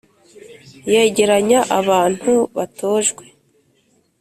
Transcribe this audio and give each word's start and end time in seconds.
yegeranya 0.91 1.59
abantu 1.79 2.31
batojwe. 2.55 3.25